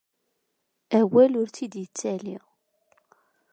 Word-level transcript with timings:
Awal 0.99 1.33
ur 1.41 1.47
tt-id-yettali. 1.49 2.37